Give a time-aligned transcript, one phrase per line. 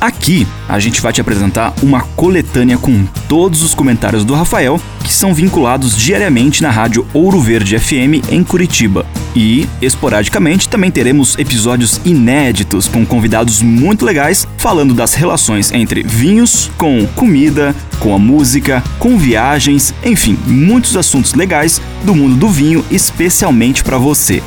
[0.00, 5.12] Aqui a gente vai te apresentar uma coletânea com todos os comentários do Rafael que
[5.12, 9.04] são vinculados diariamente na rádio Ouro Verde FM em Curitiba.
[9.34, 16.70] E, esporadicamente, também teremos episódios inéditos com convidados muito legais falando das relações entre vinhos,
[16.76, 22.84] com comida, com a música, com viagens, enfim, muitos assuntos legais do mundo do vinho,
[22.90, 24.42] especialmente para você.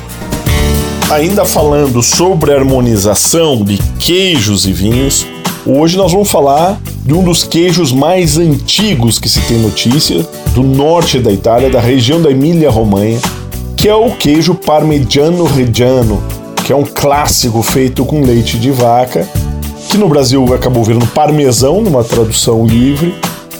[1.10, 5.26] Ainda falando sobre harmonização de queijos e vinhos,
[5.64, 10.62] Hoje nós vamos falar de um dos queijos mais antigos que se tem notícia, do
[10.64, 13.20] norte da Itália, da região da Emília-Romanha,
[13.76, 16.20] que é o queijo Parmigiano Reggiano,
[16.64, 19.24] que é um clássico feito com leite de vaca,
[19.88, 23.14] que no Brasil acabou virando parmesão, numa tradução livre,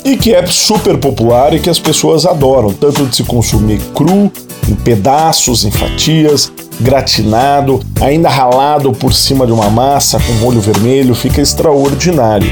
[0.05, 4.29] e que é super popular e que as pessoas adoram, tanto de se consumir cru,
[4.69, 6.51] em pedaços, em fatias,
[6.83, 12.51] gratinado, ainda ralado por cima de uma massa com molho vermelho, fica extraordinário.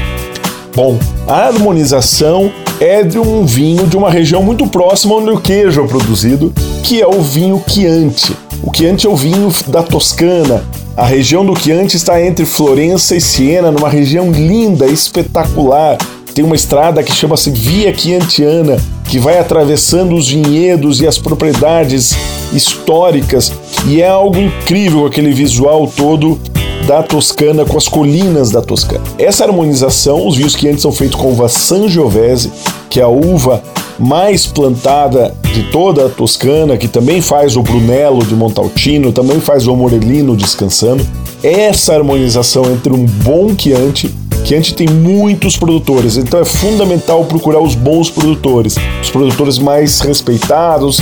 [0.75, 5.83] Bom, a harmonização é de um vinho de uma região muito próxima onde o queijo
[5.83, 8.35] é produzido, que é o vinho Chianti.
[8.63, 10.63] O Chianti é o vinho da Toscana.
[10.95, 15.97] A região do Chianti está entre Florença e Siena, numa região linda, espetacular.
[16.33, 18.77] Tem uma estrada que chama-se Via Chiantiana,
[19.11, 22.15] que vai atravessando os vinhedos e as propriedades
[22.53, 23.51] históricas
[23.85, 26.39] e é algo incrível aquele visual todo
[26.87, 29.03] da Toscana com as colinas da Toscana.
[29.19, 32.53] Essa harmonização, os vinhos que antes são feitos com uva Sangiovese,
[32.89, 33.61] que é a uva
[33.99, 39.67] mais plantada de toda a Toscana, que também faz o Brunello de Montalcino, também faz
[39.67, 41.05] o Morellino descansando.
[41.43, 47.75] Essa harmonização entre um bom Chianti Chianti tem muitos produtores, então é fundamental procurar os
[47.75, 50.99] bons produtores, os produtores mais respeitados,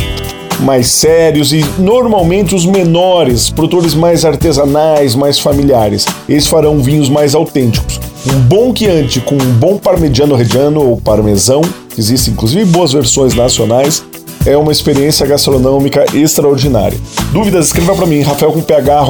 [0.60, 6.06] mais sérios e normalmente os menores, produtores mais artesanais, mais familiares.
[6.28, 8.00] Eles farão vinhos mais autênticos.
[8.28, 11.62] Um bom Chianti com um bom Parmigiano Reggiano ou Parmesão,
[11.98, 14.04] existem inclusive boas versões nacionais,
[14.46, 16.98] é uma experiência gastronômica extraordinária.
[17.32, 17.68] Dúvidas?
[17.68, 19.10] Escreva para mim, rafael com ph,